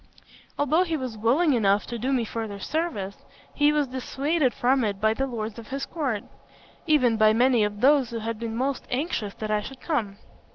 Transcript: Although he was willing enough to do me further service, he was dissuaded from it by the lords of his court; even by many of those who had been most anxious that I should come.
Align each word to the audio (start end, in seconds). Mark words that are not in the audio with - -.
Although 0.57 0.81
he 0.81 0.97
was 0.97 1.15
willing 1.15 1.53
enough 1.53 1.85
to 1.85 1.99
do 1.99 2.11
me 2.11 2.25
further 2.25 2.57
service, 2.57 3.17
he 3.53 3.71
was 3.71 3.85
dissuaded 3.85 4.51
from 4.51 4.83
it 4.83 4.99
by 4.99 5.13
the 5.13 5.27
lords 5.27 5.59
of 5.59 5.67
his 5.67 5.85
court; 5.85 6.23
even 6.87 7.17
by 7.17 7.33
many 7.33 7.63
of 7.63 7.81
those 7.81 8.09
who 8.09 8.17
had 8.17 8.39
been 8.39 8.55
most 8.55 8.87
anxious 8.89 9.35
that 9.35 9.51
I 9.51 9.61
should 9.61 9.79
come. 9.79 10.17